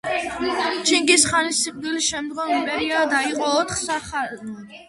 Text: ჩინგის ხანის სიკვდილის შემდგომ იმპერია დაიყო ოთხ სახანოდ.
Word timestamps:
ჩინგის 0.91 1.25
ხანის 1.33 1.59
სიკვდილის 1.65 2.07
შემდგომ 2.15 2.55
იმპერია 2.57 3.05
დაიყო 3.15 3.51
ოთხ 3.59 3.79
სახანოდ. 3.85 4.53